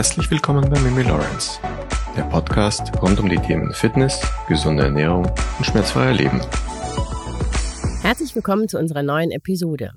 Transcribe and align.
Herzlich 0.00 0.30
willkommen 0.30 0.66
bei 0.70 0.80
Mimi 0.80 1.02
Lawrence, 1.02 1.60
der 2.16 2.22
Podcast 2.22 2.90
rund 3.02 3.20
um 3.20 3.28
die 3.28 3.36
Themen 3.36 3.70
Fitness, 3.74 4.18
gesunde 4.48 4.84
Ernährung 4.84 5.26
und 5.26 5.66
schmerzfreier 5.66 6.14
Leben. 6.14 6.40
Herzlich 8.00 8.34
willkommen 8.34 8.66
zu 8.66 8.78
unserer 8.78 9.02
neuen 9.02 9.30
Episode. 9.30 9.92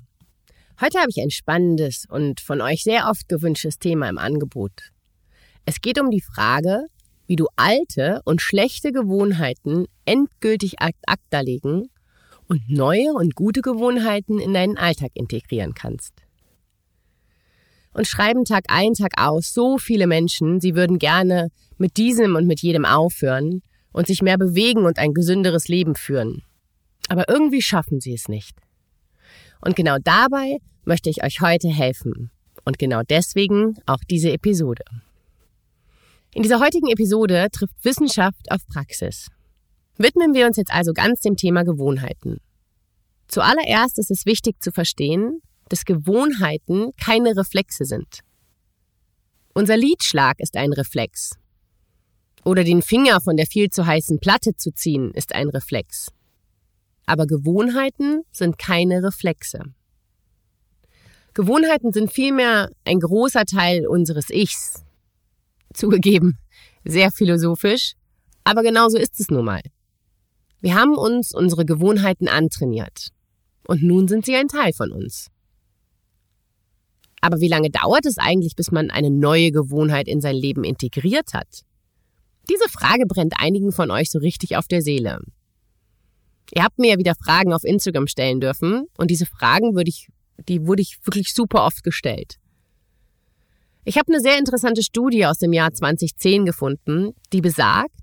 Heute 0.78 0.98
habe 0.98 1.08
ich 1.08 1.22
ein 1.22 1.30
spannendes 1.30 2.04
und 2.06 2.40
von 2.40 2.60
euch 2.60 2.82
sehr 2.82 3.08
oft 3.08 3.30
gewünschtes 3.30 3.78
Thema 3.78 4.10
im 4.10 4.18
Angebot. 4.18 4.90
Es 5.64 5.80
geht 5.80 5.98
um 5.98 6.10
die 6.10 6.20
Frage, 6.20 6.84
wie 7.26 7.36
du 7.36 7.46
alte 7.56 8.20
und 8.26 8.42
schlechte 8.42 8.92
Gewohnheiten 8.92 9.86
endgültig 10.04 10.82
ad 10.82 10.98
acta 11.06 11.40
legen 11.40 11.88
und 12.46 12.68
neue 12.68 13.14
und 13.14 13.34
gute 13.34 13.62
Gewohnheiten 13.62 14.38
in 14.38 14.52
deinen 14.52 14.76
Alltag 14.76 15.12
integrieren 15.14 15.72
kannst 15.72 16.12
und 17.94 18.06
schreiben 18.06 18.44
Tag 18.44 18.64
ein, 18.68 18.92
Tag 18.92 19.12
aus 19.16 19.54
so 19.54 19.78
viele 19.78 20.06
Menschen, 20.06 20.60
sie 20.60 20.74
würden 20.74 20.98
gerne 20.98 21.48
mit 21.78 21.96
diesem 21.96 22.36
und 22.36 22.46
mit 22.46 22.60
jedem 22.60 22.84
aufhören 22.84 23.62
und 23.92 24.06
sich 24.06 24.20
mehr 24.20 24.36
bewegen 24.36 24.84
und 24.84 24.98
ein 24.98 25.14
gesünderes 25.14 25.68
Leben 25.68 25.94
führen. 25.94 26.42
Aber 27.08 27.28
irgendwie 27.28 27.62
schaffen 27.62 28.00
sie 28.00 28.12
es 28.12 28.28
nicht. 28.28 28.56
Und 29.60 29.76
genau 29.76 29.96
dabei 30.02 30.58
möchte 30.84 31.08
ich 31.08 31.24
euch 31.24 31.40
heute 31.40 31.68
helfen. 31.68 32.30
Und 32.64 32.78
genau 32.78 33.02
deswegen 33.08 33.78
auch 33.86 34.02
diese 34.08 34.32
Episode. 34.32 34.84
In 36.34 36.42
dieser 36.42 36.60
heutigen 36.60 36.88
Episode 36.88 37.48
trifft 37.52 37.74
Wissenschaft 37.82 38.50
auf 38.50 38.66
Praxis. 38.66 39.30
Widmen 39.96 40.34
wir 40.34 40.46
uns 40.46 40.56
jetzt 40.56 40.72
also 40.72 40.92
ganz 40.92 41.20
dem 41.20 41.36
Thema 41.36 41.62
Gewohnheiten. 41.62 42.40
Zuallererst 43.28 43.98
ist 43.98 44.10
es 44.10 44.26
wichtig 44.26 44.60
zu 44.60 44.72
verstehen, 44.72 45.40
dass 45.68 45.84
Gewohnheiten 45.84 46.92
keine 47.02 47.36
Reflexe 47.36 47.84
sind. 47.84 48.20
Unser 49.54 49.76
Lidschlag 49.76 50.40
ist 50.40 50.56
ein 50.56 50.72
Reflex. 50.72 51.38
Oder 52.44 52.64
den 52.64 52.82
Finger 52.82 53.20
von 53.20 53.36
der 53.36 53.46
viel 53.46 53.70
zu 53.70 53.86
heißen 53.86 54.18
Platte 54.18 54.56
zu 54.56 54.72
ziehen 54.72 55.12
ist 55.12 55.34
ein 55.34 55.48
Reflex. 55.48 56.08
Aber 57.06 57.26
Gewohnheiten 57.26 58.22
sind 58.32 58.58
keine 58.58 59.02
Reflexe. 59.02 59.62
Gewohnheiten 61.34 61.92
sind 61.92 62.12
vielmehr 62.12 62.70
ein 62.84 63.00
großer 63.00 63.44
Teil 63.44 63.86
unseres 63.86 64.30
Ichs. 64.30 64.84
Zugegeben, 65.72 66.38
sehr 66.84 67.10
philosophisch, 67.10 67.94
aber 68.44 68.62
genauso 68.62 68.98
ist 68.98 69.18
es 69.18 69.28
nun 69.28 69.44
mal. 69.44 69.62
Wir 70.60 70.74
haben 70.74 70.96
uns 70.96 71.34
unsere 71.34 71.64
Gewohnheiten 71.64 72.28
antrainiert. 72.28 73.08
Und 73.66 73.82
nun 73.82 74.08
sind 74.08 74.26
sie 74.26 74.36
ein 74.36 74.48
Teil 74.48 74.72
von 74.72 74.92
uns. 74.92 75.30
Aber 77.24 77.40
wie 77.40 77.48
lange 77.48 77.70
dauert 77.70 78.04
es 78.04 78.18
eigentlich, 78.18 78.54
bis 78.54 78.70
man 78.70 78.90
eine 78.90 79.08
neue 79.08 79.50
Gewohnheit 79.50 80.08
in 80.08 80.20
sein 80.20 80.36
Leben 80.36 80.62
integriert 80.62 81.32
hat? 81.32 81.62
Diese 82.50 82.68
Frage 82.68 83.06
brennt 83.06 83.32
einigen 83.38 83.72
von 83.72 83.90
euch 83.90 84.10
so 84.10 84.18
richtig 84.18 84.58
auf 84.58 84.68
der 84.68 84.82
Seele. 84.82 85.20
Ihr 86.54 86.62
habt 86.62 86.78
mir 86.78 86.90
ja 86.90 86.98
wieder 86.98 87.14
Fragen 87.14 87.54
auf 87.54 87.64
Instagram 87.64 88.08
stellen 88.08 88.42
dürfen 88.42 88.88
und 88.98 89.10
diese 89.10 89.24
Fragen 89.24 89.74
würde 89.74 89.88
ich, 89.88 90.08
die 90.50 90.66
wurde 90.66 90.82
ich 90.82 90.98
wirklich 91.02 91.32
super 91.32 91.64
oft 91.64 91.82
gestellt. 91.82 92.34
Ich 93.86 93.96
habe 93.96 94.12
eine 94.12 94.20
sehr 94.20 94.38
interessante 94.38 94.82
Studie 94.82 95.24
aus 95.24 95.38
dem 95.38 95.54
Jahr 95.54 95.72
2010 95.72 96.44
gefunden, 96.44 97.14
die 97.32 97.40
besagt, 97.40 97.96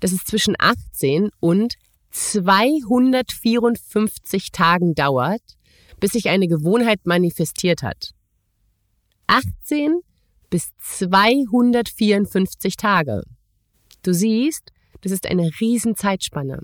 dass 0.00 0.12
es 0.12 0.24
zwischen 0.24 0.54
18 0.58 1.30
und 1.40 1.76
254 2.10 4.52
Tagen 4.52 4.94
dauert, 4.94 5.40
bis 5.98 6.12
sich 6.12 6.28
eine 6.28 6.46
Gewohnheit 6.46 7.06
manifestiert 7.06 7.82
hat. 7.82 8.12
18 9.26 10.00
bis 10.50 10.70
254 10.78 12.76
Tage. 12.76 13.22
Du 14.02 14.12
siehst, 14.12 14.72
das 15.00 15.12
ist 15.12 15.26
eine 15.26 15.50
Riesenzeitspanne. 15.60 16.62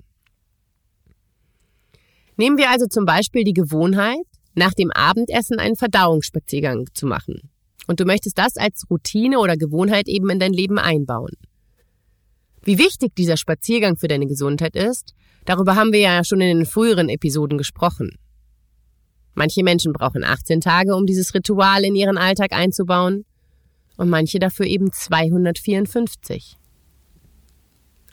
Nehmen 2.37 2.57
wir 2.57 2.69
also 2.69 2.87
zum 2.87 3.05
Beispiel 3.05 3.43
die 3.43 3.53
Gewohnheit, 3.53 4.25
nach 4.55 4.73
dem 4.73 4.91
Abendessen 4.91 5.59
einen 5.59 5.75
Verdauungsspaziergang 5.75 6.87
zu 6.93 7.05
machen. 7.05 7.49
Und 7.87 7.99
du 7.99 8.05
möchtest 8.05 8.37
das 8.37 8.55
als 8.55 8.89
Routine 8.89 9.39
oder 9.39 9.57
Gewohnheit 9.57 10.07
eben 10.07 10.29
in 10.29 10.39
dein 10.39 10.53
Leben 10.53 10.79
einbauen. 10.79 11.33
Wie 12.63 12.77
wichtig 12.77 13.13
dieser 13.15 13.35
Spaziergang 13.35 13.97
für 13.97 14.07
deine 14.07 14.25
Gesundheit 14.25 14.75
ist, 14.75 15.13
darüber 15.45 15.75
haben 15.75 15.91
wir 15.91 15.99
ja 15.99 16.23
schon 16.23 16.39
in 16.39 16.57
den 16.59 16.65
früheren 16.65 17.09
Episoden 17.09 17.57
gesprochen. 17.57 18.17
Manche 19.35 19.63
Menschen 19.63 19.93
brauchen 19.93 20.23
18 20.23 20.61
Tage, 20.61 20.95
um 20.95 21.05
dieses 21.05 21.33
Ritual 21.33 21.83
in 21.83 21.95
ihren 21.95 22.17
Alltag 22.17 22.53
einzubauen 22.53 23.25
und 23.97 24.09
manche 24.09 24.39
dafür 24.39 24.65
eben 24.65 24.91
254. 24.91 26.57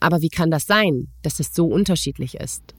Aber 0.01 0.23
wie 0.23 0.31
kann 0.31 0.51
das 0.51 0.67
sein, 0.67 1.09
dass 1.23 1.41
es 1.41 1.55
so 1.55 1.67
unterschiedlich 1.67 2.35
ist? 2.35 2.75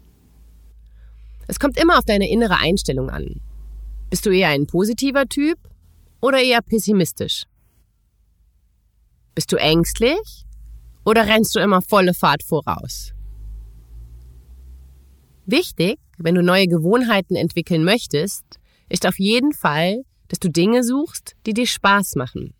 Es 1.47 1.59
kommt 1.59 1.79
immer 1.79 1.97
auf 1.97 2.05
deine 2.05 2.29
innere 2.29 2.57
Einstellung 2.57 3.09
an. 3.09 3.41
Bist 4.09 4.25
du 4.25 4.31
eher 4.31 4.49
ein 4.49 4.65
positiver 4.65 5.27
Typ 5.27 5.57
oder 6.19 6.41
eher 6.41 6.61
pessimistisch? 6.61 7.43
Bist 9.35 9.51
du 9.51 9.57
ängstlich 9.57 10.45
oder 11.05 11.27
rennst 11.27 11.55
du 11.55 11.59
immer 11.59 11.81
volle 11.81 12.13
Fahrt 12.13 12.43
voraus? 12.43 13.13
Wichtig, 15.45 15.99
wenn 16.23 16.35
du 16.35 16.43
neue 16.43 16.67
Gewohnheiten 16.67 17.35
entwickeln 17.35 17.83
möchtest, 17.83 18.43
ist 18.89 19.07
auf 19.07 19.19
jeden 19.19 19.53
Fall, 19.53 20.03
dass 20.27 20.39
du 20.39 20.49
Dinge 20.49 20.83
suchst, 20.83 21.35
die 21.45 21.53
dir 21.53 21.67
Spaß 21.67 22.15
machen. 22.15 22.53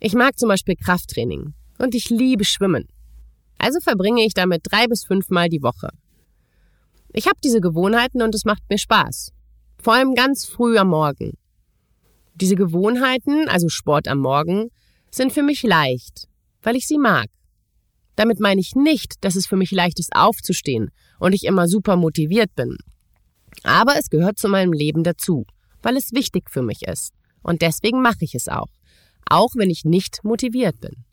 Ich 0.00 0.14
mag 0.14 0.38
zum 0.38 0.48
Beispiel 0.48 0.76
Krafttraining 0.76 1.54
und 1.78 1.94
ich 1.94 2.10
liebe 2.10 2.44
Schwimmen. 2.44 2.88
Also 3.58 3.80
verbringe 3.80 4.24
ich 4.24 4.34
damit 4.34 4.62
drei 4.64 4.86
bis 4.86 5.04
fünfmal 5.04 5.48
die 5.48 5.62
Woche. 5.62 5.90
Ich 7.12 7.26
habe 7.26 7.38
diese 7.42 7.60
Gewohnheiten 7.60 8.22
und 8.22 8.34
es 8.34 8.44
macht 8.44 8.62
mir 8.70 8.78
Spaß. 8.78 9.32
Vor 9.82 9.94
allem 9.94 10.14
ganz 10.14 10.46
früh 10.46 10.78
am 10.78 10.88
Morgen. 10.88 11.34
Diese 12.34 12.54
Gewohnheiten, 12.54 13.48
also 13.48 13.68
Sport 13.68 14.08
am 14.08 14.18
Morgen, 14.18 14.70
sind 15.10 15.32
für 15.32 15.42
mich 15.42 15.62
leicht, 15.62 16.28
weil 16.62 16.76
ich 16.76 16.86
sie 16.86 16.98
mag. 16.98 17.26
Damit 18.20 18.38
meine 18.38 18.60
ich 18.60 18.76
nicht, 18.76 19.24
dass 19.24 19.34
es 19.34 19.46
für 19.46 19.56
mich 19.56 19.70
leicht 19.70 19.98
ist 19.98 20.14
aufzustehen 20.14 20.90
und 21.20 21.32
ich 21.32 21.44
immer 21.44 21.66
super 21.66 21.96
motiviert 21.96 22.54
bin. 22.54 22.76
Aber 23.62 23.96
es 23.96 24.10
gehört 24.10 24.38
zu 24.38 24.46
meinem 24.46 24.74
Leben 24.74 25.04
dazu, 25.04 25.46
weil 25.80 25.96
es 25.96 26.12
wichtig 26.12 26.50
für 26.50 26.60
mich 26.60 26.82
ist. 26.82 27.14
Und 27.42 27.62
deswegen 27.62 28.02
mache 28.02 28.18
ich 28.20 28.34
es 28.34 28.46
auch, 28.48 28.66
auch 29.24 29.52
wenn 29.54 29.70
ich 29.70 29.86
nicht 29.86 30.22
motiviert 30.22 30.78
bin. 30.80 31.06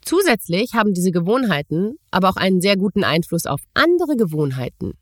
Zusätzlich 0.00 0.74
haben 0.74 0.94
diese 0.94 1.10
Gewohnheiten 1.10 1.96
aber 2.12 2.28
auch 2.28 2.36
einen 2.36 2.60
sehr 2.60 2.76
guten 2.76 3.02
Einfluss 3.02 3.46
auf 3.46 3.62
andere 3.74 4.14
Gewohnheiten. 4.14 4.92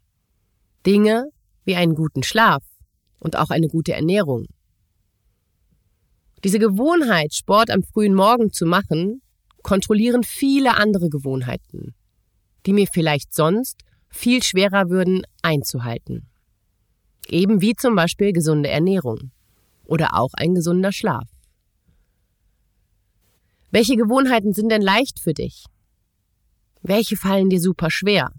Dinge 0.86 1.28
wie 1.66 1.76
einen 1.76 1.94
guten 1.94 2.22
Schlaf 2.22 2.64
und 3.18 3.36
auch 3.36 3.50
eine 3.50 3.68
gute 3.68 3.92
Ernährung. 3.92 4.46
Diese 6.44 6.58
Gewohnheit, 6.58 7.34
Sport 7.34 7.68
am 7.68 7.82
frühen 7.82 8.14
Morgen 8.14 8.54
zu 8.54 8.64
machen, 8.64 9.20
kontrollieren 9.62 10.22
viele 10.22 10.76
andere 10.76 11.08
Gewohnheiten, 11.08 11.94
die 12.66 12.72
mir 12.72 12.86
vielleicht 12.86 13.34
sonst 13.34 13.82
viel 14.08 14.42
schwerer 14.42 14.88
würden 14.88 15.22
einzuhalten. 15.42 16.28
Eben 17.28 17.60
wie 17.60 17.74
zum 17.74 17.94
Beispiel 17.94 18.32
gesunde 18.32 18.70
Ernährung 18.70 19.30
oder 19.84 20.14
auch 20.14 20.32
ein 20.34 20.54
gesunder 20.54 20.92
Schlaf. 20.92 21.28
Welche 23.70 23.96
Gewohnheiten 23.96 24.54
sind 24.54 24.70
denn 24.70 24.80
leicht 24.80 25.20
für 25.20 25.34
dich? 25.34 25.66
Welche 26.80 27.16
fallen 27.16 27.50
dir 27.50 27.60
super 27.60 27.90
schwer? 27.90 28.32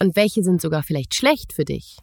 Und 0.00 0.14
welche 0.14 0.44
sind 0.44 0.60
sogar 0.60 0.84
vielleicht 0.84 1.14
schlecht 1.14 1.52
für 1.52 1.64
dich? 1.64 1.98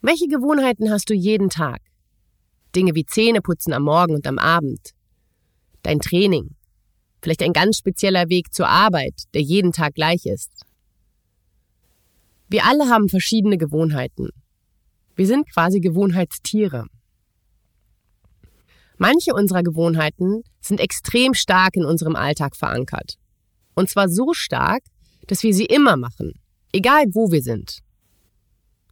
Welche 0.00 0.26
Gewohnheiten 0.26 0.90
hast 0.90 1.08
du 1.08 1.14
jeden 1.14 1.50
Tag? 1.50 1.80
Dinge 2.74 2.94
wie 2.94 3.06
Zähneputzen 3.06 3.72
am 3.72 3.84
Morgen 3.84 4.14
und 4.14 4.26
am 4.26 4.38
Abend, 4.38 4.95
dein 5.86 6.00
Training, 6.00 6.54
vielleicht 7.22 7.42
ein 7.42 7.52
ganz 7.52 7.78
spezieller 7.78 8.28
Weg 8.28 8.52
zur 8.52 8.68
Arbeit, 8.68 9.14
der 9.34 9.42
jeden 9.42 9.72
Tag 9.72 9.94
gleich 9.94 10.26
ist. 10.26 10.50
Wir 12.48 12.64
alle 12.64 12.88
haben 12.88 13.08
verschiedene 13.08 13.56
Gewohnheiten. 13.56 14.30
Wir 15.14 15.26
sind 15.26 15.50
quasi 15.50 15.80
Gewohnheitstiere. 15.80 16.86
Manche 18.98 19.34
unserer 19.34 19.62
Gewohnheiten 19.62 20.42
sind 20.60 20.80
extrem 20.80 21.34
stark 21.34 21.76
in 21.76 21.84
unserem 21.84 22.16
Alltag 22.16 22.56
verankert. 22.56 23.16
Und 23.74 23.90
zwar 23.90 24.08
so 24.08 24.32
stark, 24.32 24.82
dass 25.26 25.42
wir 25.42 25.52
sie 25.52 25.66
immer 25.66 25.96
machen, 25.96 26.32
egal 26.72 27.04
wo 27.12 27.30
wir 27.30 27.42
sind. 27.42 27.80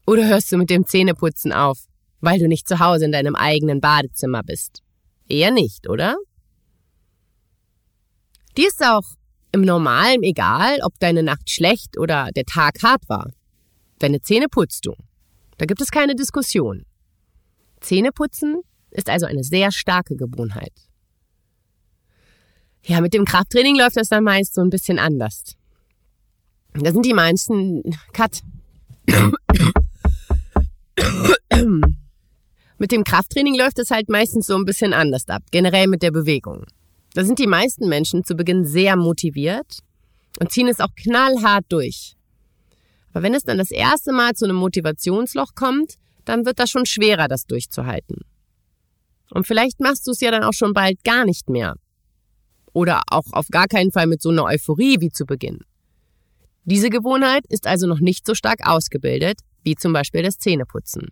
Oder 0.06 0.26
hörst 0.26 0.52
du 0.52 0.58
mit 0.58 0.68
dem 0.68 0.86
Zähneputzen 0.86 1.52
auf, 1.52 1.86
weil 2.20 2.38
du 2.38 2.48
nicht 2.48 2.68
zu 2.68 2.80
Hause 2.80 3.06
in 3.06 3.12
deinem 3.12 3.34
eigenen 3.34 3.80
Badezimmer 3.80 4.42
bist? 4.42 4.82
Eher 5.28 5.50
nicht, 5.50 5.88
oder? 5.88 6.16
Dir 8.56 8.68
ist 8.68 8.84
auch 8.84 9.02
im 9.52 9.62
Normalen 9.62 10.22
egal, 10.22 10.78
ob 10.82 10.98
deine 11.00 11.22
Nacht 11.22 11.50
schlecht 11.50 11.98
oder 11.98 12.30
der 12.34 12.44
Tag 12.44 12.82
hart 12.82 13.08
war. 13.08 13.30
Deine 13.98 14.20
Zähne 14.20 14.48
putzt 14.48 14.86
du. 14.86 14.94
Da 15.58 15.66
gibt 15.66 15.80
es 15.80 15.90
keine 15.90 16.14
Diskussion. 16.14 16.84
Zähneputzen 17.80 18.60
ist 18.90 19.08
also 19.08 19.26
eine 19.26 19.44
sehr 19.44 19.72
starke 19.72 20.16
Gewohnheit. 20.16 20.72
Ja, 22.84 23.00
mit 23.00 23.14
dem 23.14 23.24
Krafttraining 23.24 23.76
läuft 23.76 23.96
das 23.96 24.08
dann 24.08 24.24
meist 24.24 24.54
so 24.54 24.60
ein 24.60 24.70
bisschen 24.70 24.98
anders. 24.98 25.54
Da 26.74 26.92
sind 26.92 27.06
die 27.06 27.14
meisten, 27.14 27.82
Cut. 28.12 28.42
mit 32.78 32.92
dem 32.92 33.04
Krafttraining 33.04 33.56
läuft 33.56 33.78
es 33.78 33.90
halt 33.90 34.08
meistens 34.08 34.46
so 34.46 34.56
ein 34.56 34.64
bisschen 34.64 34.92
anders 34.92 35.28
ab, 35.28 35.42
generell 35.50 35.86
mit 35.86 36.02
der 36.02 36.10
Bewegung. 36.10 36.66
Da 37.14 37.24
sind 37.24 37.38
die 37.38 37.46
meisten 37.46 37.88
Menschen 37.88 38.24
zu 38.24 38.34
Beginn 38.34 38.66
sehr 38.66 38.96
motiviert 38.96 39.78
und 40.40 40.50
ziehen 40.50 40.68
es 40.68 40.80
auch 40.80 40.94
knallhart 40.96 41.64
durch. 41.68 42.16
Aber 43.12 43.22
wenn 43.22 43.34
es 43.34 43.44
dann 43.44 43.56
das 43.56 43.70
erste 43.70 44.12
Mal 44.12 44.34
zu 44.34 44.44
einem 44.44 44.56
Motivationsloch 44.56 45.54
kommt, 45.54 45.94
dann 46.24 46.44
wird 46.44 46.58
das 46.58 46.70
schon 46.70 46.86
schwerer, 46.86 47.28
das 47.28 47.46
durchzuhalten. 47.46 48.22
Und 49.30 49.46
vielleicht 49.46 49.80
machst 49.80 50.06
du 50.06 50.10
es 50.10 50.20
ja 50.20 50.32
dann 50.32 50.42
auch 50.42 50.52
schon 50.52 50.74
bald 50.74 51.02
gar 51.04 51.24
nicht 51.24 51.48
mehr. 51.48 51.76
Oder 52.72 53.02
auch 53.08 53.32
auf 53.32 53.46
gar 53.48 53.68
keinen 53.68 53.92
Fall 53.92 54.08
mit 54.08 54.20
so 54.20 54.30
einer 54.30 54.44
Euphorie 54.44 55.00
wie 55.00 55.10
zu 55.10 55.24
Beginn. 55.24 55.60
Diese 56.64 56.90
Gewohnheit 56.90 57.44
ist 57.48 57.68
also 57.68 57.86
noch 57.86 58.00
nicht 58.00 58.26
so 58.26 58.34
stark 58.34 58.66
ausgebildet, 58.66 59.38
wie 59.62 59.76
zum 59.76 59.92
Beispiel 59.92 60.24
das 60.24 60.38
Zähneputzen. 60.38 61.08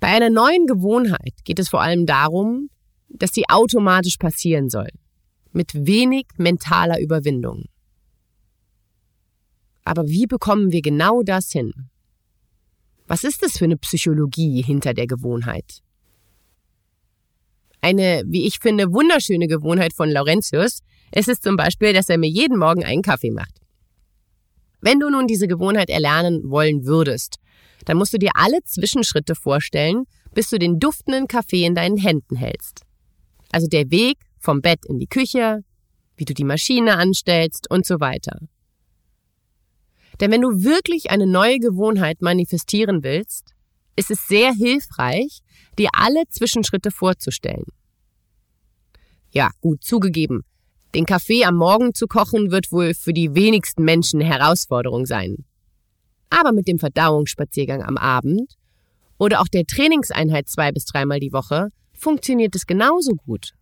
Bei 0.00 0.08
einer 0.08 0.30
neuen 0.30 0.66
Gewohnheit 0.66 1.34
geht 1.44 1.58
es 1.58 1.68
vor 1.68 1.82
allem 1.82 2.06
darum, 2.06 2.70
dass 3.08 3.32
sie 3.32 3.44
automatisch 3.48 4.16
passieren 4.16 4.68
soll, 4.68 4.88
mit 5.52 5.74
wenig 5.74 6.26
mentaler 6.36 7.00
Überwindung. 7.00 7.64
Aber 9.84 10.06
wie 10.06 10.26
bekommen 10.26 10.70
wir 10.70 10.82
genau 10.82 11.22
das 11.22 11.50
hin? 11.50 11.72
Was 13.06 13.24
ist 13.24 13.42
es 13.42 13.56
für 13.56 13.64
eine 13.64 13.78
Psychologie 13.78 14.62
hinter 14.62 14.92
der 14.92 15.06
Gewohnheit? 15.06 15.82
Eine, 17.80 18.22
wie 18.26 18.46
ich 18.46 18.58
finde, 18.58 18.92
wunderschöne 18.92 19.46
Gewohnheit 19.46 19.94
von 19.94 20.10
Laurentius 20.10 20.80
ist 21.12 21.28
es 21.28 21.40
zum 21.40 21.56
Beispiel, 21.56 21.92
dass 21.92 22.08
er 22.08 22.18
mir 22.18 22.28
jeden 22.28 22.58
Morgen 22.58 22.84
einen 22.84 23.02
Kaffee 23.02 23.30
macht. 23.30 23.60
Wenn 24.80 25.00
du 25.00 25.10
nun 25.10 25.26
diese 25.26 25.48
Gewohnheit 25.48 25.88
erlernen 25.88 26.42
wollen 26.50 26.84
würdest, 26.84 27.36
dann 27.84 27.96
musst 27.96 28.12
du 28.12 28.18
dir 28.18 28.32
alle 28.34 28.62
Zwischenschritte 28.64 29.34
vorstellen, 29.34 30.04
bis 30.34 30.50
du 30.50 30.58
den 30.58 30.78
duftenden 30.78 31.26
Kaffee 31.28 31.64
in 31.64 31.74
deinen 31.74 31.96
Händen 31.96 32.36
hältst. 32.36 32.84
Also 33.50 33.66
der 33.66 33.90
Weg 33.90 34.18
vom 34.38 34.60
Bett 34.60 34.84
in 34.86 34.98
die 34.98 35.06
Küche, 35.06 35.64
wie 36.16 36.24
du 36.24 36.34
die 36.34 36.44
Maschine 36.44 36.96
anstellst 36.96 37.70
und 37.70 37.86
so 37.86 38.00
weiter. 38.00 38.38
Denn 40.20 40.30
wenn 40.30 40.42
du 40.42 40.62
wirklich 40.62 41.10
eine 41.10 41.26
neue 41.26 41.58
Gewohnheit 41.58 42.22
manifestieren 42.22 43.02
willst, 43.02 43.54
ist 43.96 44.10
es 44.10 44.26
sehr 44.26 44.52
hilfreich, 44.52 45.40
dir 45.78 45.90
alle 45.92 46.24
Zwischenschritte 46.28 46.90
vorzustellen. 46.90 47.64
Ja, 49.30 49.50
gut 49.60 49.84
zugegeben, 49.84 50.44
den 50.94 51.04
Kaffee 51.04 51.44
am 51.44 51.56
Morgen 51.56 51.94
zu 51.94 52.06
kochen 52.06 52.50
wird 52.50 52.72
wohl 52.72 52.94
für 52.94 53.12
die 53.12 53.34
wenigsten 53.34 53.84
Menschen 53.84 54.20
eine 54.20 54.30
Herausforderung 54.30 55.06
sein. 55.06 55.44
Aber 56.30 56.52
mit 56.52 56.66
dem 56.66 56.78
Verdauungsspaziergang 56.78 57.82
am 57.82 57.96
Abend 57.96 58.54
oder 59.18 59.40
auch 59.40 59.48
der 59.48 59.64
Trainingseinheit 59.66 60.48
zwei 60.48 60.72
bis 60.72 60.84
dreimal 60.86 61.20
die 61.20 61.32
Woche 61.32 61.68
funktioniert 61.98 62.54
es 62.54 62.66
genauso 62.66 63.12
gut. 63.14 63.52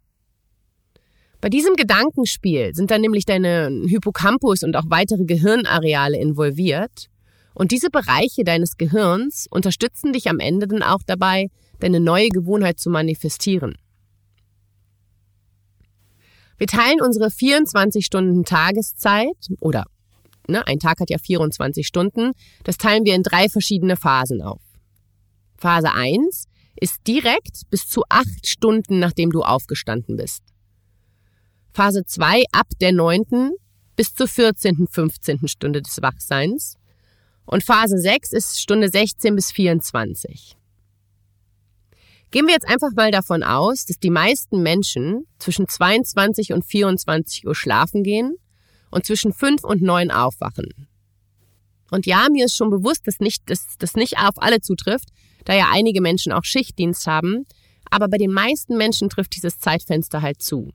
Bei 1.41 1.49
diesem 1.49 1.75
Gedankenspiel 1.75 2.75
sind 2.75 2.91
dann 2.91 3.00
nämlich 3.00 3.25
deine 3.25 3.71
Hippocampus 3.87 4.62
und 4.62 4.77
auch 4.77 4.85
weitere 4.88 5.25
Gehirnareale 5.25 6.19
involviert. 6.19 7.09
Und 7.55 7.73
diese 7.73 7.91
Bereiche 7.91 8.44
deines 8.44 8.77
Gehirns 8.77 9.47
unterstützen 9.50 10.12
dich 10.12 10.29
am 10.29 10.41
Ende 10.41 10.67
dann 10.67 10.83
auch 10.83 11.03
dabei, 11.06 11.49
deine 11.79 12.00
neue 12.00 12.29
Gewohnheit 12.29 12.79
zu 12.79 12.91
manifestieren. 12.91 13.77
Wir 16.59 16.67
teilen 16.67 17.00
unsere 17.03 17.31
24 17.31 18.05
Stunden 18.05 18.44
Tageszeit 18.44 19.50
oder 19.61 19.85
ne, 20.49 20.67
ein 20.67 20.79
Tag 20.79 21.00
hat 21.00 21.11
ja 21.11 21.19
24 21.19 21.87
Stunden, 21.87 22.32
das 22.65 22.79
teilen 22.79 23.05
wir 23.05 23.15
in 23.15 23.23
drei 23.23 23.49
verschiedene 23.49 23.97
Phasen 23.97 24.41
auf. 24.43 24.61
Phase 25.59 25.93
1 25.93 26.47
ist 26.81 27.06
direkt 27.06 27.62
bis 27.70 27.88
zu 27.88 28.02
acht 28.08 28.46
Stunden, 28.46 28.99
nachdem 28.99 29.31
du 29.31 29.43
aufgestanden 29.43 30.17
bist. 30.17 30.43
Phase 31.73 32.05
2 32.05 32.44
ab 32.52 32.69
der 32.81 32.93
9. 32.93 33.52
bis 33.96 34.14
zur 34.14 34.28
14., 34.28 34.87
15. 34.90 35.49
Stunde 35.49 35.82
des 35.82 36.00
Wachseins. 36.00 36.76
Und 37.44 37.64
Phase 37.64 37.99
6 37.99 38.32
ist 38.32 38.61
Stunde 38.61 38.88
16 38.88 39.34
bis 39.37 39.52
24. 39.52 40.56
Gehen 42.31 42.46
wir 42.46 42.55
jetzt 42.55 42.69
einfach 42.69 42.90
mal 42.94 43.11
davon 43.11 43.43
aus, 43.43 43.87
dass 43.87 43.99
die 43.99 44.11
meisten 44.11 44.62
Menschen 44.62 45.26
zwischen 45.38 45.69
22 45.69 46.52
und 46.52 46.64
24 46.64 47.46
Uhr 47.46 47.55
schlafen 47.55 48.02
gehen 48.02 48.37
und 48.90 49.06
zwischen 49.06 49.32
5 49.32 49.62
und 49.62 49.81
9 49.81 50.11
aufwachen. 50.11 50.88
Und 51.91 52.06
ja, 52.06 52.27
mir 52.31 52.47
ist 52.47 52.56
schon 52.56 52.71
bewusst, 52.71 53.06
dass 53.06 53.21
nicht, 53.21 53.49
dass 53.49 53.79
das 53.79 53.94
nicht 53.94 54.19
auf 54.19 54.35
alle 54.37 54.61
zutrifft, 54.61 55.09
da 55.44 55.55
ja 55.55 55.69
einige 55.73 56.00
Menschen 56.00 56.33
auch 56.33 56.44
Schichtdienst 56.44 57.06
haben, 57.06 57.44
aber 57.91 58.09
bei 58.09 58.19
den 58.19 58.33
meisten 58.33 58.77
Menschen 58.77 59.09
trifft 59.09 59.37
dieses 59.37 59.59
Zeitfenster 59.59 60.23
halt 60.23 60.43
zu. 60.43 60.73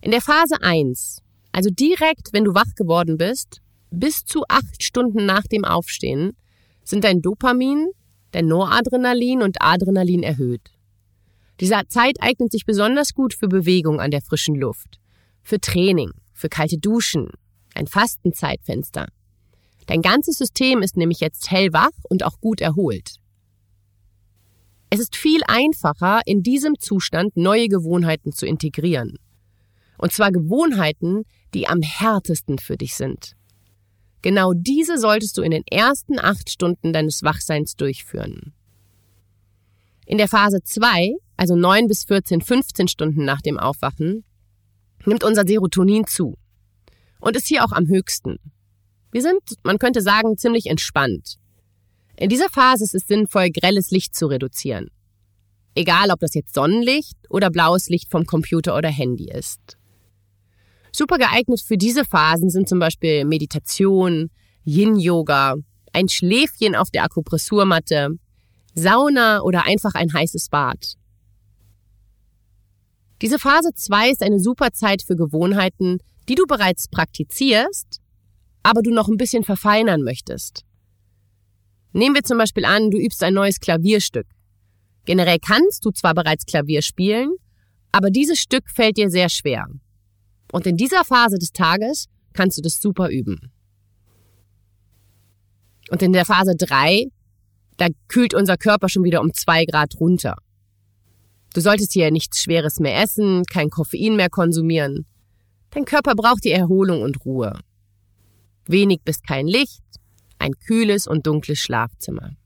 In 0.00 0.10
der 0.10 0.22
Phase 0.22 0.62
1, 0.62 1.22
also 1.52 1.70
direkt, 1.70 2.32
wenn 2.32 2.44
du 2.44 2.54
wach 2.54 2.74
geworden 2.76 3.18
bist, 3.18 3.60
bis 3.90 4.24
zu 4.24 4.44
acht 4.48 4.82
Stunden 4.82 5.26
nach 5.26 5.44
dem 5.44 5.64
Aufstehen, 5.64 6.36
sind 6.84 7.04
dein 7.04 7.20
Dopamin, 7.20 7.88
dein 8.30 8.46
Noradrenalin 8.46 9.42
und 9.42 9.60
Adrenalin 9.60 10.22
erhöht. 10.22 10.72
Diese 11.60 11.80
Zeit 11.88 12.16
eignet 12.20 12.52
sich 12.52 12.64
besonders 12.64 13.14
gut 13.14 13.34
für 13.34 13.48
Bewegung 13.48 14.00
an 14.00 14.10
der 14.10 14.22
frischen 14.22 14.54
Luft, 14.54 15.00
für 15.42 15.60
Training, 15.60 16.12
für 16.32 16.48
kalte 16.48 16.78
Duschen, 16.78 17.30
ein 17.74 17.86
Fastenzeitfenster. 17.86 19.08
Dein 19.88 20.02
ganzes 20.02 20.36
System 20.36 20.82
ist 20.82 20.98
nämlich 20.98 21.20
jetzt 21.20 21.50
hellwach 21.50 21.92
und 22.10 22.22
auch 22.22 22.40
gut 22.42 22.60
erholt. 22.60 23.16
Es 24.90 25.00
ist 25.00 25.16
viel 25.16 25.40
einfacher, 25.48 26.20
in 26.26 26.42
diesem 26.42 26.78
Zustand 26.78 27.38
neue 27.38 27.68
Gewohnheiten 27.68 28.32
zu 28.32 28.46
integrieren. 28.46 29.18
Und 29.96 30.12
zwar 30.12 30.30
Gewohnheiten, 30.30 31.24
die 31.54 31.68
am 31.68 31.80
härtesten 31.80 32.58
für 32.58 32.76
dich 32.76 32.96
sind. 32.96 33.34
Genau 34.20 34.52
diese 34.54 34.98
solltest 34.98 35.38
du 35.38 35.42
in 35.42 35.52
den 35.52 35.64
ersten 35.66 36.18
acht 36.18 36.50
Stunden 36.50 36.92
deines 36.92 37.22
Wachseins 37.22 37.74
durchführen. 37.74 38.52
In 40.04 40.18
der 40.18 40.28
Phase 40.28 40.62
2, 40.62 41.14
also 41.38 41.56
9 41.56 41.86
bis 41.86 42.04
14, 42.04 42.42
15 42.42 42.88
Stunden 42.88 43.24
nach 43.24 43.40
dem 43.40 43.58
Aufwachen, 43.58 44.24
nimmt 45.06 45.24
unser 45.24 45.46
Serotonin 45.46 46.06
zu 46.06 46.36
und 47.20 47.36
ist 47.36 47.48
hier 47.48 47.64
auch 47.64 47.72
am 47.72 47.86
höchsten. 47.86 48.38
Wir 49.10 49.22
sind, 49.22 49.40
man 49.62 49.78
könnte 49.78 50.02
sagen, 50.02 50.36
ziemlich 50.36 50.66
entspannt. 50.66 51.36
In 52.16 52.28
dieser 52.28 52.48
Phase 52.48 52.84
ist 52.84 52.94
es 52.94 53.06
sinnvoll, 53.06 53.50
grelles 53.50 53.90
Licht 53.90 54.14
zu 54.14 54.26
reduzieren. 54.26 54.90
Egal, 55.74 56.10
ob 56.10 56.20
das 56.20 56.34
jetzt 56.34 56.54
Sonnenlicht 56.54 57.16
oder 57.30 57.50
blaues 57.50 57.88
Licht 57.88 58.10
vom 58.10 58.26
Computer 58.26 58.76
oder 58.76 58.88
Handy 58.88 59.30
ist. 59.30 59.78
Super 60.92 61.18
geeignet 61.18 61.60
für 61.60 61.76
diese 61.76 62.04
Phasen 62.04 62.50
sind 62.50 62.68
zum 62.68 62.80
Beispiel 62.80 63.24
Meditation, 63.24 64.30
Yin-Yoga, 64.64 65.54
ein 65.92 66.08
Schläfchen 66.08 66.74
auf 66.74 66.90
der 66.90 67.04
Akupressurmatte, 67.04 68.18
Sauna 68.74 69.40
oder 69.42 69.64
einfach 69.64 69.94
ein 69.94 70.12
heißes 70.12 70.48
Bad. 70.48 70.94
Diese 73.22 73.38
Phase 73.38 73.70
2 73.74 74.10
ist 74.10 74.22
eine 74.22 74.38
super 74.38 74.72
Zeit 74.72 75.02
für 75.02 75.16
Gewohnheiten, 75.16 75.98
die 76.28 76.34
du 76.34 76.46
bereits 76.46 76.88
praktizierst, 76.88 78.00
aber 78.62 78.82
du 78.82 78.90
noch 78.90 79.08
ein 79.08 79.16
bisschen 79.16 79.44
verfeinern 79.44 80.02
möchtest. 80.02 80.64
Nehmen 81.92 82.14
wir 82.14 82.22
zum 82.22 82.38
Beispiel 82.38 82.64
an, 82.64 82.90
du 82.90 82.98
übst 82.98 83.22
ein 83.22 83.34
neues 83.34 83.60
Klavierstück. 83.60 84.26
Generell 85.04 85.38
kannst 85.38 85.84
du 85.84 85.90
zwar 85.90 86.14
bereits 86.14 86.44
Klavier 86.44 86.82
spielen, 86.82 87.34
aber 87.92 88.10
dieses 88.10 88.38
Stück 88.38 88.70
fällt 88.70 88.98
dir 88.98 89.10
sehr 89.10 89.28
schwer. 89.28 89.66
Und 90.52 90.66
in 90.66 90.76
dieser 90.76 91.04
Phase 91.04 91.38
des 91.38 91.52
Tages 91.52 92.06
kannst 92.34 92.58
du 92.58 92.62
das 92.62 92.80
super 92.80 93.08
üben. 93.08 93.50
Und 95.90 96.02
in 96.02 96.12
der 96.12 96.26
Phase 96.26 96.54
3, 96.56 97.06
da 97.78 97.86
kühlt 98.08 98.34
unser 98.34 98.56
Körper 98.56 98.88
schon 98.88 99.04
wieder 99.04 99.20
um 99.20 99.32
zwei 99.32 99.64
Grad 99.64 99.98
runter. 99.98 100.36
Du 101.54 101.60
solltest 101.60 101.92
hier 101.92 102.10
nichts 102.10 102.42
Schweres 102.42 102.78
mehr 102.78 103.02
essen, 103.02 103.44
kein 103.44 103.70
Koffein 103.70 104.16
mehr 104.16 104.28
konsumieren. 104.28 105.06
Dein 105.70 105.84
Körper 105.84 106.14
braucht 106.14 106.44
die 106.44 106.50
Erholung 106.50 107.02
und 107.02 107.24
Ruhe. 107.24 107.58
Wenig 108.68 109.00
bis 109.04 109.22
kein 109.22 109.48
Licht, 109.48 109.82
ein 110.38 110.52
kühles 110.52 111.08
und 111.08 111.26
dunkles 111.26 111.58
Schlafzimmer. 111.58 112.36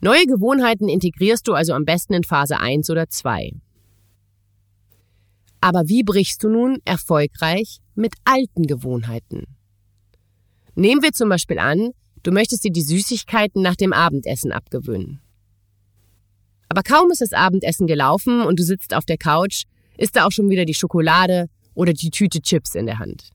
Neue 0.00 0.26
Gewohnheiten 0.26 0.88
integrierst 0.88 1.46
du 1.46 1.54
also 1.54 1.72
am 1.72 1.84
besten 1.84 2.14
in 2.14 2.24
Phase 2.24 2.58
1 2.58 2.90
oder 2.90 3.08
2. 3.08 3.52
Aber 5.60 5.88
wie 5.88 6.02
brichst 6.02 6.42
du 6.42 6.48
nun 6.48 6.78
erfolgreich 6.84 7.78
mit 7.94 8.14
alten 8.24 8.66
Gewohnheiten? 8.66 9.46
Nehmen 10.74 11.02
wir 11.02 11.12
zum 11.12 11.28
Beispiel 11.28 11.60
an, 11.60 11.92
Du 12.24 12.32
möchtest 12.32 12.64
dir 12.64 12.72
die 12.72 12.82
Süßigkeiten 12.82 13.60
nach 13.60 13.76
dem 13.76 13.92
Abendessen 13.92 14.50
abgewöhnen. 14.50 15.20
Aber 16.70 16.82
kaum 16.82 17.10
ist 17.10 17.20
das 17.20 17.34
Abendessen 17.34 17.86
gelaufen 17.86 18.40
und 18.40 18.58
du 18.58 18.64
sitzt 18.64 18.94
auf 18.94 19.04
der 19.04 19.18
Couch, 19.18 19.64
ist 19.98 20.16
da 20.16 20.24
auch 20.24 20.32
schon 20.32 20.48
wieder 20.48 20.64
die 20.64 20.72
Schokolade 20.72 21.50
oder 21.74 21.92
die 21.92 22.08
Tüte 22.08 22.40
Chips 22.40 22.74
in 22.74 22.86
der 22.86 22.98
Hand. 22.98 23.33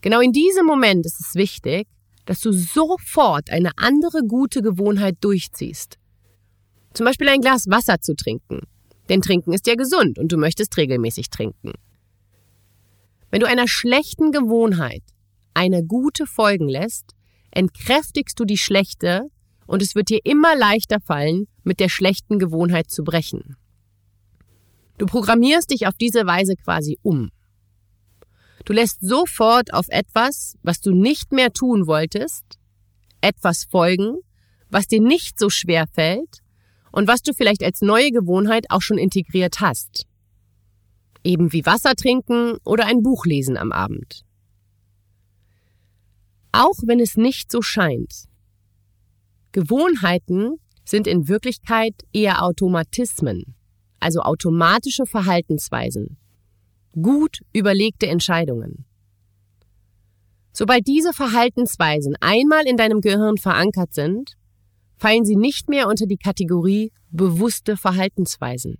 Genau 0.00 0.20
in 0.20 0.32
diesem 0.32 0.66
Moment 0.66 1.06
ist 1.06 1.20
es 1.20 1.34
wichtig, 1.34 1.86
dass 2.26 2.40
du 2.40 2.52
sofort 2.52 3.50
eine 3.50 3.72
andere 3.76 4.22
gute 4.22 4.62
Gewohnheit 4.62 5.16
durchziehst. 5.20 5.98
Zum 6.94 7.06
Beispiel 7.06 7.28
ein 7.28 7.40
Glas 7.40 7.68
Wasser 7.68 8.00
zu 8.00 8.14
trinken. 8.14 8.60
Denn 9.08 9.22
Trinken 9.22 9.52
ist 9.52 9.66
ja 9.66 9.74
gesund 9.74 10.18
und 10.18 10.30
du 10.30 10.36
möchtest 10.36 10.76
regelmäßig 10.76 11.30
trinken. 11.30 11.72
Wenn 13.30 13.40
du 13.40 13.46
einer 13.46 13.68
schlechten 13.68 14.30
Gewohnheit 14.32 15.02
eine 15.54 15.84
gute 15.84 16.26
folgen 16.26 16.68
lässt, 16.68 17.14
entkräftigst 17.50 18.38
du 18.38 18.44
die 18.44 18.58
schlechte 18.58 19.26
und 19.66 19.82
es 19.82 19.94
wird 19.94 20.10
dir 20.10 20.20
immer 20.24 20.56
leichter 20.56 21.00
fallen, 21.00 21.46
mit 21.64 21.80
der 21.80 21.88
schlechten 21.88 22.38
Gewohnheit 22.38 22.90
zu 22.90 23.02
brechen. 23.02 23.56
Du 24.98 25.06
programmierst 25.06 25.70
dich 25.70 25.86
auf 25.86 25.94
diese 25.94 26.26
Weise 26.26 26.54
quasi 26.56 26.98
um. 27.02 27.30
Du 28.64 28.72
lässt 28.72 29.00
sofort 29.00 29.72
auf 29.72 29.86
etwas, 29.88 30.56
was 30.62 30.80
du 30.80 30.92
nicht 30.92 31.32
mehr 31.32 31.52
tun 31.52 31.86
wolltest, 31.86 32.44
etwas 33.20 33.64
folgen, 33.64 34.18
was 34.68 34.86
dir 34.86 35.00
nicht 35.00 35.38
so 35.38 35.50
schwer 35.50 35.86
fällt 35.92 36.40
und 36.92 37.08
was 37.08 37.22
du 37.22 37.32
vielleicht 37.32 37.62
als 37.62 37.80
neue 37.80 38.10
Gewohnheit 38.10 38.66
auch 38.70 38.82
schon 38.82 38.98
integriert 38.98 39.60
hast. 39.60 40.06
Eben 41.22 41.52
wie 41.52 41.66
Wasser 41.66 41.94
trinken 41.94 42.56
oder 42.64 42.86
ein 42.86 43.02
Buch 43.02 43.26
lesen 43.26 43.56
am 43.56 43.72
Abend. 43.72 44.24
Auch 46.52 46.76
wenn 46.84 47.00
es 47.00 47.16
nicht 47.16 47.50
so 47.50 47.62
scheint, 47.62 48.24
Gewohnheiten 49.52 50.56
sind 50.84 51.06
in 51.06 51.28
Wirklichkeit 51.28 51.94
eher 52.12 52.42
Automatismen, 52.42 53.54
also 54.00 54.20
automatische 54.20 55.06
Verhaltensweisen, 55.06 56.16
gut 56.92 57.40
überlegte 57.52 58.06
Entscheidungen. 58.06 58.84
Sobald 60.52 60.86
diese 60.86 61.12
Verhaltensweisen 61.12 62.16
einmal 62.20 62.66
in 62.66 62.76
deinem 62.76 63.00
Gehirn 63.00 63.36
verankert 63.36 63.94
sind, 63.94 64.36
fallen 64.96 65.24
sie 65.24 65.36
nicht 65.36 65.68
mehr 65.68 65.88
unter 65.88 66.06
die 66.06 66.18
Kategorie 66.18 66.92
bewusste 67.10 67.76
Verhaltensweisen. 67.76 68.76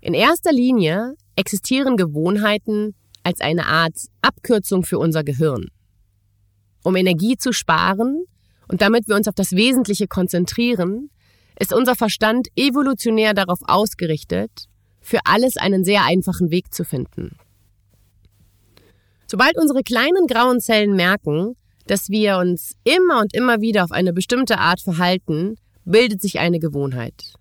In 0.00 0.14
erster 0.14 0.52
Linie 0.52 1.14
existieren 1.36 1.96
Gewohnheiten 1.96 2.94
als 3.22 3.40
eine 3.40 3.66
Art 3.66 3.96
Abkürzung 4.22 4.84
für 4.84 4.98
unser 4.98 5.24
Gehirn 5.24 5.68
um 6.88 6.96
Energie 6.96 7.36
zu 7.36 7.52
sparen 7.52 8.24
und 8.68 8.82
damit 8.82 9.08
wir 9.08 9.16
uns 9.16 9.28
auf 9.28 9.34
das 9.34 9.52
Wesentliche 9.52 10.06
konzentrieren, 10.08 11.10
ist 11.58 11.72
unser 11.72 11.94
Verstand 11.94 12.48
evolutionär 12.56 13.34
darauf 13.34 13.58
ausgerichtet, 13.62 14.66
für 15.08 15.20
alles 15.24 15.56
einen 15.56 15.84
sehr 15.84 16.04
einfachen 16.04 16.50
Weg 16.50 16.72
zu 16.74 16.84
finden. 16.84 17.36
Sobald 19.26 19.56
unsere 19.56 19.82
kleinen 19.82 20.26
grauen 20.26 20.60
Zellen 20.60 20.94
merken, 20.96 21.56
dass 21.86 22.10
wir 22.10 22.36
uns 22.38 22.76
immer 22.84 23.20
und 23.20 23.34
immer 23.34 23.60
wieder 23.60 23.84
auf 23.84 23.92
eine 23.92 24.12
bestimmte 24.12 24.58
Art 24.58 24.80
verhalten, 24.80 25.56
bildet 25.84 26.20
sich 26.20 26.38
eine 26.38 26.58
Gewohnheit. 26.58 27.32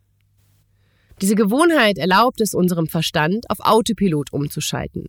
Diese 1.22 1.36
Gewohnheit 1.36 1.98
erlaubt 1.98 2.40
es 2.42 2.54
unserem 2.54 2.88
Verstand, 2.88 3.50
auf 3.50 3.60
Autopilot 3.60 4.32
umzuschalten 4.32 5.08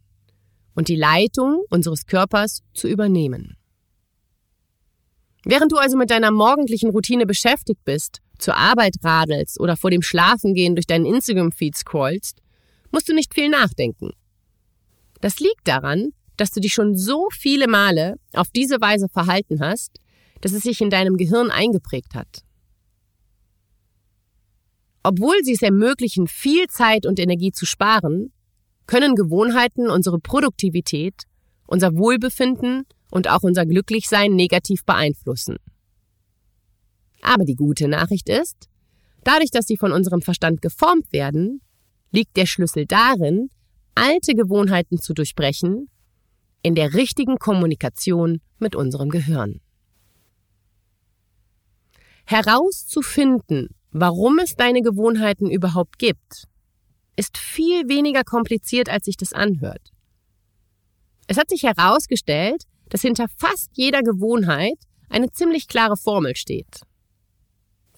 und 0.74 0.88
die 0.88 0.96
Leitung 0.96 1.62
unseres 1.70 2.06
Körpers 2.06 2.62
zu 2.74 2.88
übernehmen. 2.88 3.56
Während 5.44 5.70
du 5.70 5.76
also 5.76 5.96
mit 5.96 6.10
deiner 6.10 6.32
morgendlichen 6.32 6.90
Routine 6.90 7.26
beschäftigt 7.26 7.84
bist, 7.84 8.18
zur 8.38 8.56
Arbeit 8.56 8.96
radelst 9.02 9.60
oder 9.60 9.76
vor 9.76 9.90
dem 9.90 10.02
Schlafengehen 10.02 10.74
durch 10.74 10.86
deinen 10.86 11.06
Instagram-Feed 11.06 11.76
scrollst, 11.76 12.40
musst 12.90 13.08
du 13.08 13.14
nicht 13.14 13.34
viel 13.34 13.48
nachdenken. 13.48 14.10
Das 15.20 15.40
liegt 15.40 15.66
daran, 15.66 16.12
dass 16.36 16.50
du 16.50 16.60
dich 16.60 16.72
schon 16.72 16.96
so 16.96 17.28
viele 17.32 17.66
Male 17.68 18.16
auf 18.32 18.48
diese 18.50 18.80
Weise 18.80 19.08
verhalten 19.08 19.60
hast, 19.60 19.98
dass 20.40 20.52
es 20.52 20.62
sich 20.62 20.80
in 20.80 20.90
deinem 20.90 21.16
Gehirn 21.16 21.50
eingeprägt 21.50 22.14
hat. 22.14 22.44
Obwohl 25.02 25.42
sie 25.42 25.52
es 25.52 25.62
ermöglichen, 25.62 26.28
viel 26.28 26.66
Zeit 26.68 27.06
und 27.06 27.18
Energie 27.18 27.50
zu 27.50 27.66
sparen, 27.66 28.32
können 28.86 29.14
Gewohnheiten 29.14 29.90
unsere 29.90 30.18
Produktivität, 30.18 31.24
unser 31.66 31.94
Wohlbefinden 31.96 32.84
und 33.10 33.28
auch 33.28 33.42
unser 33.42 33.66
Glücklichsein 33.66 34.34
negativ 34.34 34.84
beeinflussen. 34.84 35.56
Aber 37.22 37.44
die 37.44 37.56
gute 37.56 37.88
Nachricht 37.88 38.28
ist, 38.28 38.68
dadurch, 39.24 39.50
dass 39.50 39.66
sie 39.66 39.76
von 39.76 39.92
unserem 39.92 40.22
Verstand 40.22 40.62
geformt 40.62 41.12
werden, 41.12 41.60
liegt 42.10 42.36
der 42.36 42.46
Schlüssel 42.46 42.86
darin, 42.86 43.50
alte 43.94 44.34
Gewohnheiten 44.34 44.98
zu 44.98 45.14
durchbrechen, 45.14 45.88
in 46.62 46.74
der 46.74 46.94
richtigen 46.94 47.38
Kommunikation 47.38 48.40
mit 48.58 48.74
unserem 48.74 49.10
Gehirn. 49.10 49.60
Herauszufinden, 52.24 53.68
warum 53.90 54.38
es 54.38 54.54
deine 54.54 54.82
Gewohnheiten 54.82 55.50
überhaupt 55.50 55.98
gibt, 55.98 56.46
ist 57.16 57.38
viel 57.38 57.88
weniger 57.88 58.22
kompliziert, 58.22 58.88
als 58.88 59.06
sich 59.06 59.16
das 59.16 59.32
anhört. 59.32 59.92
Es 61.26 61.36
hat 61.36 61.50
sich 61.50 61.62
herausgestellt, 61.62 62.64
dass 62.90 63.02
hinter 63.02 63.26
fast 63.36 63.70
jeder 63.74 64.02
Gewohnheit 64.02 64.78
eine 65.08 65.30
ziemlich 65.30 65.68
klare 65.68 65.96
Formel 65.96 66.36
steht. 66.36 66.82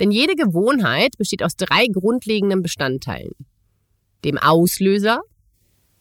Denn 0.01 0.11
jede 0.11 0.35
Gewohnheit 0.35 1.17
besteht 1.19 1.43
aus 1.43 1.57
drei 1.57 1.87
grundlegenden 1.87 2.63
Bestandteilen. 2.63 3.35
Dem 4.25 4.39
Auslöser, 4.39 5.23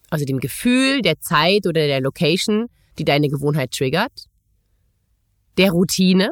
also 0.10 0.26
dem 0.26 0.40
Gefühl, 0.40 1.02
der 1.02 1.20
Zeit 1.20 1.68
oder 1.68 1.88
der 1.88 2.02
Location, 2.02 2.68
die 2.98 3.06
deine 3.06 3.30
Gewohnheit 3.30 3.72
triggert. 3.72 4.26
Der 5.58 5.72
Routine, 5.72 6.32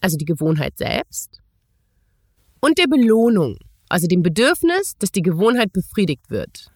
also 0.00 0.16
die 0.16 0.24
Gewohnheit 0.24 0.78
selbst. 0.78 1.40
Und 2.60 2.78
der 2.78 2.86
Belohnung, 2.86 3.58
also 3.88 4.06
dem 4.06 4.22
Bedürfnis, 4.22 4.94
dass 4.98 5.12
die 5.12 5.22
Gewohnheit 5.22 5.72
befriedigt 5.72 6.30
wird. 6.30 6.72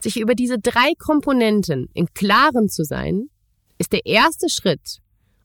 Sich 0.00 0.18
über 0.18 0.34
diese 0.34 0.58
drei 0.58 0.92
Komponenten 0.98 1.88
im 1.94 2.06
Klaren 2.14 2.68
zu 2.68 2.84
sein, 2.84 3.28
ist 3.78 3.92
der 3.92 4.06
erste 4.06 4.48
Schritt, 4.48 4.98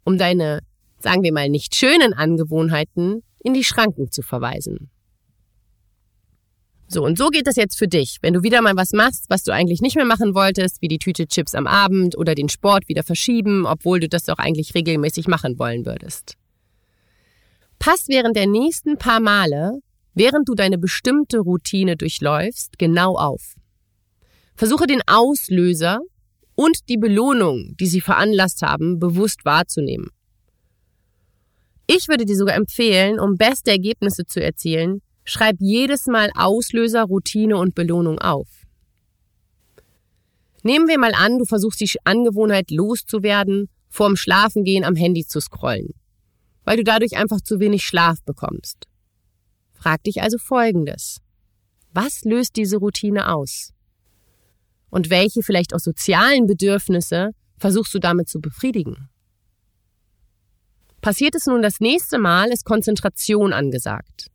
um 0.04 0.18
deine, 0.18 0.62
sagen 1.00 1.24
wir 1.24 1.34
mal, 1.34 1.50
nicht 1.50 1.76
schönen 1.76 2.14
Angewohnheiten 2.14 3.24
in 3.40 3.54
die 3.54 3.64
Schranken 3.64 4.12
zu 4.12 4.22
verweisen. 4.22 4.90
So, 6.88 7.04
und 7.04 7.18
so 7.18 7.30
geht 7.30 7.48
das 7.48 7.56
jetzt 7.56 7.78
für 7.78 7.88
dich, 7.88 8.18
wenn 8.22 8.34
du 8.34 8.44
wieder 8.44 8.62
mal 8.62 8.76
was 8.76 8.92
machst, 8.92 9.26
was 9.30 9.44
du 9.44 9.52
eigentlich 9.52 9.82
nicht 9.82 9.96
mehr 9.96 10.06
machen 10.06 10.36
wolltest, 10.36 10.82
wie 10.82 10.88
die 10.88 11.00
Tüte 11.00 11.28
Chips 11.28 11.56
am 11.56 11.66
Abend 11.66 12.16
oder 12.16 12.36
den 12.36 12.48
Sport 12.48 12.88
wieder 12.88 13.04
verschieben, 13.04 13.66
obwohl 13.66 14.00
du 14.00 14.08
das 14.08 14.24
doch 14.24 14.38
eigentlich 14.38 14.76
regelmäßig 14.76 15.28
machen 15.28 15.58
wollen 15.58 15.86
würdest. 15.86 16.36
Pass 17.80 18.08
während 18.08 18.36
der 18.36 18.48
nächsten 18.48 18.98
paar 18.98 19.20
Male, 19.20 19.80
während 20.14 20.48
du 20.48 20.54
deine 20.54 20.78
bestimmte 20.78 21.40
Routine 21.40 21.98
durchläufst, 21.98 22.78
genau 22.78 23.16
auf. 23.16 23.56
Versuche 24.56 24.88
den 24.88 25.02
Auslöser 25.08 26.00
und 26.54 26.88
die 26.88 26.98
Belohnung, 26.98 27.76
die 27.80 27.88
sie 27.88 28.00
veranlasst 28.00 28.62
haben, 28.62 29.00
bewusst 29.00 29.44
wahrzunehmen. 29.44 30.10
Ich 31.88 32.08
würde 32.08 32.26
dir 32.26 32.36
sogar 32.36 32.56
empfehlen, 32.56 33.20
um 33.20 33.36
beste 33.36 33.72
Ergebnisse 33.72 34.26
zu 34.26 34.42
erzielen, 34.42 35.02
schreib 35.26 35.58
jedes 35.60 36.06
Mal 36.06 36.32
Auslöser, 36.36 37.04
Routine 37.04 37.58
und 37.58 37.76
Belohnung 37.76 38.20
auf. 38.20 38.48
Nehmen 40.64 40.88
wir 40.88 40.98
mal 40.98 41.14
an, 41.14 41.38
du 41.38 41.46
versuchst 41.46 41.82
die 41.82 41.92
Angewohnheit 42.06 42.72
loszuwerden, 42.72 43.70
vorm 43.90 44.16
Schlafengehen 44.16 44.84
am 44.84 44.96
Handy 44.96 45.26
zu 45.26 45.40
scrollen, 45.40 45.90
weil 46.64 46.78
du 46.78 46.84
dadurch 46.84 47.18
einfach 47.18 47.42
zu 47.42 47.60
wenig 47.60 47.84
Schlaf 47.84 48.24
bekommst. 48.24 48.88
Frag 49.74 50.04
dich 50.04 50.22
also 50.22 50.38
Folgendes. 50.38 51.22
Was 51.92 52.24
löst 52.24 52.56
diese 52.56 52.78
Routine 52.78 53.32
aus? 53.32 53.74
Und 54.90 55.10
welche 55.10 55.44
vielleicht 55.44 55.74
auch 55.74 55.80
sozialen 55.80 56.48
Bedürfnisse 56.48 57.32
versuchst 57.58 57.94
du 57.94 58.00
damit 58.00 58.28
zu 58.28 58.40
befriedigen? 58.40 59.10
Passiert 61.02 61.36
es 61.36 61.46
nun 61.46 61.62
das 61.62 61.80
nächste 61.80 62.18
Mal, 62.18 62.52
ist 62.52 62.66
Konzentration 62.66 63.54
angesagt. 63.54 64.32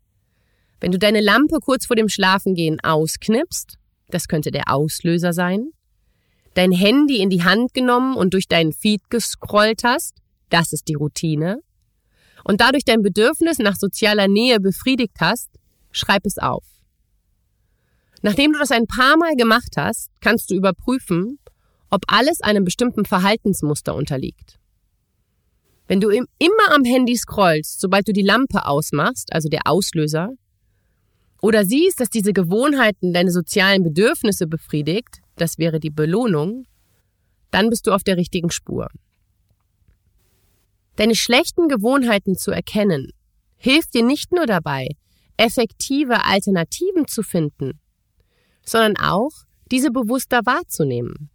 Wenn 0.81 0.93
du 0.93 0.99
deine 0.99 1.21
Lampe 1.21 1.59
kurz 1.61 1.87
vor 1.87 1.97
dem 1.97 2.09
Schlafengehen 2.09 2.81
ausknipst, 2.81 3.79
das 4.09 4.29
könnte 4.29 4.51
der 4.51 4.73
Auslöser 4.73 5.33
sein, 5.33 5.71
dein 6.55 6.73
Handy 6.73 7.19
in 7.19 7.31
die 7.31 7.45
Hand 7.45 7.75
genommen 7.75 8.17
und 8.17 8.35
durch 8.35 8.49
deinen 8.49 8.73
Feed 8.73 9.03
gescrollt 9.11 9.85
hast, 9.85 10.17
das 10.49 10.73
ist 10.73 10.89
die 10.89 10.95
Routine, 10.95 11.61
und 12.45 12.61
dadurch 12.61 12.85
dein 12.85 13.03
Bedürfnis 13.03 13.59
nach 13.59 13.77
sozialer 13.77 14.27
Nähe 14.27 14.59
befriedigt 14.61 15.17
hast, 15.21 15.51
schreib 15.93 16.25
es 16.25 16.39
auf. 16.39 16.65
Nachdem 18.23 18.53
du 18.53 18.59
das 18.59 18.71
ein 18.71 18.87
paar 18.87 19.17
Mal 19.17 19.37
gemacht 19.37 19.77
hast, 19.77 20.11
kannst 20.21 20.51
du 20.51 20.55
überprüfen, 20.55 21.39
ob 21.91 22.03
alles 22.07 22.41
einem 22.41 22.65
bestimmten 22.65 23.05
Verhaltensmuster 23.05 23.95
unterliegt. 23.95 24.59
Wenn 25.89 26.01
du 26.01 26.11
immer 26.11 26.71
am 26.71 26.85
Handy 26.85 27.17
scrollst, 27.17 27.81
sobald 27.81 28.07
du 28.07 28.13
die 28.13 28.23
Lampe 28.23 28.67
ausmachst, 28.67 29.33
also 29.33 29.49
der 29.49 29.63
Auslöser, 29.65 30.31
oder 31.43 31.65
siehst, 31.65 32.01
dass 32.01 32.11
diese 32.11 32.33
Gewohnheiten 32.33 33.13
deine 33.13 33.31
sozialen 33.31 33.83
Bedürfnisse 33.83 34.47
befriedigt, 34.47 35.21
das 35.37 35.59
wäre 35.59 35.81
die 35.81 35.91
Belohnung, 35.91 36.67
dann 37.51 37.71
bist 37.71 37.87
du 37.87 37.93
auf 37.93 38.03
der 38.03 38.17
richtigen 38.17 38.51
Spur. 38.51 38.89
Deine 40.97 41.15
schlechten 41.15 41.69
Gewohnheiten 41.69 42.37
zu 42.37 42.51
erkennen, 42.51 43.13
hilft 43.57 43.95
dir 43.95 44.05
nicht 44.05 44.33
nur 44.33 44.47
dabei, 44.47 44.89
effektive 45.37 46.25
Alternativen 46.25 47.07
zu 47.07 47.23
finden, 47.23 47.81
sondern 48.65 48.97
auch, 48.99 49.31
diese 49.71 49.91
bewusster 49.91 50.41
wahrzunehmen. 50.45 51.31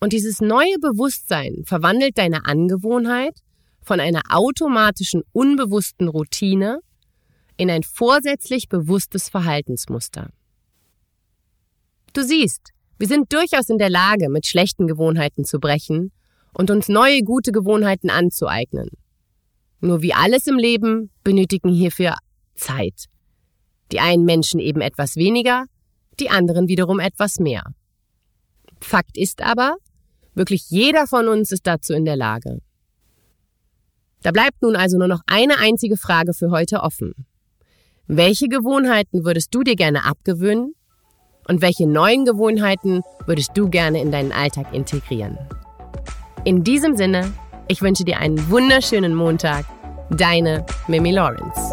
Und 0.00 0.12
dieses 0.12 0.40
neue 0.40 0.78
Bewusstsein 0.80 1.62
verwandelt 1.64 2.18
deine 2.18 2.44
Angewohnheit 2.44 3.38
von 3.82 4.00
einer 4.00 4.22
automatischen, 4.28 5.22
unbewussten 5.32 6.08
Routine 6.08 6.80
in 7.56 7.70
ein 7.70 7.82
vorsätzlich 7.82 8.68
bewusstes 8.68 9.28
Verhaltensmuster. 9.28 10.30
Du 12.12 12.22
siehst, 12.22 12.70
wir 12.98 13.08
sind 13.08 13.32
durchaus 13.32 13.68
in 13.68 13.78
der 13.78 13.90
Lage, 13.90 14.28
mit 14.28 14.46
schlechten 14.46 14.86
Gewohnheiten 14.86 15.44
zu 15.44 15.58
brechen 15.58 16.12
und 16.52 16.70
uns 16.70 16.88
neue 16.88 17.22
gute 17.22 17.52
Gewohnheiten 17.52 18.10
anzueignen. 18.10 18.88
Nur 19.80 20.02
wie 20.02 20.14
alles 20.14 20.46
im 20.46 20.56
Leben 20.56 21.10
benötigen 21.24 21.70
hierfür 21.70 22.14
Zeit. 22.54 23.06
Die 23.92 24.00
einen 24.00 24.24
Menschen 24.24 24.60
eben 24.60 24.80
etwas 24.80 25.16
weniger, 25.16 25.66
die 26.20 26.30
anderen 26.30 26.68
wiederum 26.68 27.00
etwas 27.00 27.38
mehr. 27.38 27.64
Fakt 28.80 29.16
ist 29.16 29.42
aber, 29.42 29.76
wirklich 30.34 30.70
jeder 30.70 31.06
von 31.06 31.28
uns 31.28 31.52
ist 31.52 31.66
dazu 31.66 31.92
in 31.92 32.04
der 32.04 32.16
Lage. 32.16 32.60
Da 34.22 34.30
bleibt 34.30 34.62
nun 34.62 34.76
also 34.76 34.96
nur 34.96 35.08
noch 35.08 35.20
eine 35.26 35.58
einzige 35.58 35.96
Frage 35.96 36.32
für 36.32 36.50
heute 36.50 36.80
offen. 36.80 37.26
Welche 38.06 38.48
Gewohnheiten 38.48 39.24
würdest 39.24 39.54
du 39.54 39.62
dir 39.62 39.76
gerne 39.76 40.04
abgewöhnen? 40.04 40.74
Und 41.48 41.62
welche 41.62 41.86
neuen 41.86 42.26
Gewohnheiten 42.26 43.00
würdest 43.24 43.52
du 43.54 43.70
gerne 43.70 44.02
in 44.02 44.12
deinen 44.12 44.30
Alltag 44.30 44.74
integrieren? 44.74 45.38
In 46.44 46.64
diesem 46.64 46.96
Sinne, 46.96 47.32
ich 47.66 47.80
wünsche 47.80 48.04
dir 48.04 48.18
einen 48.18 48.50
wunderschönen 48.50 49.14
Montag. 49.14 49.64
Deine 50.10 50.66
Mimi 50.86 51.12
Lawrence. 51.12 51.72